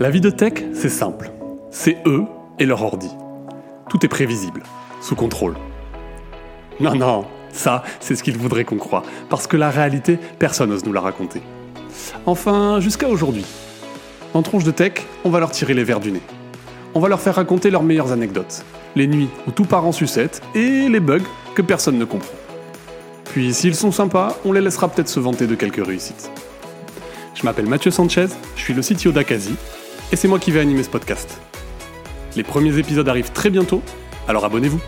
La 0.00 0.10
vie 0.10 0.20
de 0.20 0.30
tech, 0.30 0.54
c'est 0.74 0.88
simple. 0.88 1.30
C'est 1.70 1.98
eux 2.04 2.24
et 2.58 2.66
leur 2.66 2.82
ordi. 2.82 3.10
Tout 3.88 4.04
est 4.04 4.08
prévisible, 4.08 4.64
sous 5.00 5.14
contrôle. 5.14 5.54
Non, 6.80 6.96
non, 6.96 7.26
ça, 7.52 7.84
c'est 8.00 8.16
ce 8.16 8.24
qu'ils 8.24 8.36
voudraient 8.36 8.64
qu'on 8.64 8.76
croie, 8.76 9.04
parce 9.30 9.46
que 9.46 9.56
la 9.56 9.70
réalité, 9.70 10.18
personne 10.40 10.70
n'ose 10.70 10.84
nous 10.84 10.92
la 10.92 11.00
raconter. 11.00 11.42
Enfin, 12.26 12.80
jusqu'à 12.80 13.08
aujourd'hui. 13.08 13.44
En 14.34 14.42
tronche 14.42 14.64
de 14.64 14.72
tech, 14.72 14.94
on 15.22 15.30
va 15.30 15.38
leur 15.38 15.52
tirer 15.52 15.74
les 15.74 15.84
verres 15.84 16.00
du 16.00 16.10
nez. 16.10 16.22
On 16.94 16.98
va 16.98 17.08
leur 17.08 17.20
faire 17.20 17.36
raconter 17.36 17.70
leurs 17.70 17.84
meilleures 17.84 18.10
anecdotes, 18.10 18.64
les 18.96 19.06
nuits 19.06 19.30
où 19.46 19.52
tout 19.52 19.64
part 19.64 19.86
en 19.86 19.92
sucette 19.92 20.42
et 20.56 20.88
les 20.88 21.00
bugs 21.00 21.20
que 21.54 21.62
personne 21.62 21.98
ne 21.98 22.04
comprend. 22.04 22.34
Puis 23.26 23.54
s'ils 23.54 23.76
sont 23.76 23.92
sympas, 23.92 24.36
on 24.44 24.50
les 24.50 24.60
laissera 24.60 24.88
peut-être 24.88 25.08
se 25.08 25.20
vanter 25.20 25.46
de 25.46 25.54
quelques 25.54 25.86
réussites. 25.86 26.32
Je 27.36 27.44
m'appelle 27.44 27.66
Mathieu 27.66 27.92
Sanchez, 27.92 28.26
je 28.56 28.60
suis 28.60 28.74
le 28.74 28.82
CTO 28.82 29.12
d'Akazi, 29.12 29.54
et 30.14 30.16
c'est 30.16 30.28
moi 30.28 30.38
qui 30.38 30.52
vais 30.52 30.60
animer 30.60 30.84
ce 30.84 30.90
podcast. 30.90 31.40
Les 32.36 32.44
premiers 32.44 32.78
épisodes 32.78 33.08
arrivent 33.08 33.32
très 33.32 33.50
bientôt, 33.50 33.82
alors 34.28 34.44
abonnez-vous. 34.44 34.80